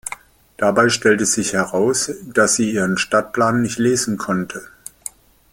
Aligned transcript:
Dabei 0.57 0.89
stellte 0.89 1.27
sich 1.27 1.53
heraus, 1.53 2.11
dass 2.25 2.55
sie 2.55 2.71
ihren 2.71 2.97
Stadtplan 2.97 3.61
nicht 3.61 3.77
lesen 3.77 4.17
konnte. 4.17 4.63